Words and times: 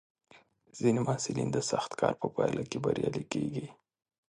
ځینې 0.79 0.99
محصلین 1.07 1.49
د 1.53 1.57
سخت 1.71 1.91
کار 1.99 2.13
په 2.21 2.27
پایله 2.35 2.63
کې 2.69 2.77
بریالي 2.85 3.23
کېږي. 3.33 3.65